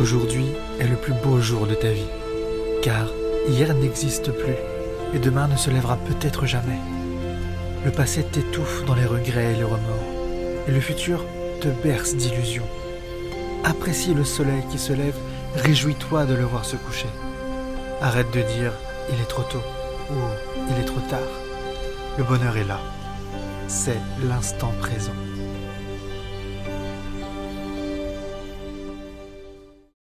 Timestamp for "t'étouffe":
8.24-8.86